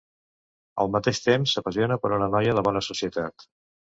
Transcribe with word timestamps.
Al 0.83 0.89
mateix 0.93 1.19
temps, 1.25 1.53
s'apassiona 1.57 1.97
per 2.05 2.11
una 2.19 2.31
noia 2.37 2.49
de 2.53 2.57
la 2.61 2.63
bona 2.69 2.83
societat. 2.89 3.49